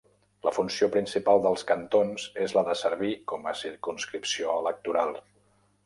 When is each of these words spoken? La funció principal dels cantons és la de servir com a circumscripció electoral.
La 0.45 0.51
funció 0.53 0.87
principal 0.95 1.43
dels 1.43 1.65
cantons 1.73 2.25
és 2.47 2.57
la 2.59 2.65
de 2.71 2.77
servir 2.83 3.13
com 3.33 3.47
a 3.53 3.57
circumscripció 3.63 4.61
electoral. 4.65 5.19